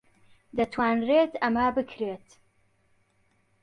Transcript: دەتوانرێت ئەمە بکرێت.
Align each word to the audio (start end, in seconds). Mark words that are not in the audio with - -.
دەتوانرێت 0.57 1.33
ئەمە 1.41 1.67
بکرێت. 1.75 2.27